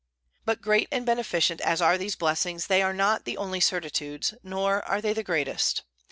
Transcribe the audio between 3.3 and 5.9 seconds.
only certitudes, nor are they the greatest.